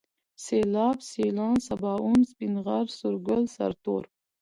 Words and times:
سيلاب، 0.45 0.97
سيلان، 1.11 1.55
سباوون، 1.67 2.19
سپين 2.31 2.53
غر، 2.65 2.85
سورگل، 2.99 3.41
سرتور 3.55 4.03